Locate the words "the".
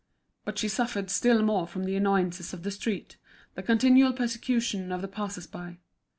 1.83-1.95, 2.63-2.71, 3.53-3.61, 5.03-5.07